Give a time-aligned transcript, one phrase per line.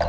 [0.00, 0.06] you